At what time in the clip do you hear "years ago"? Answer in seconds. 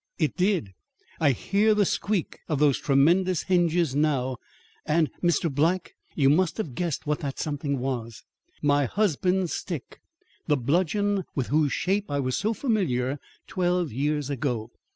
13.91-14.71